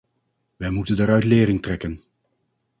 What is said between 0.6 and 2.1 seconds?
moeten daaruit lering trekken.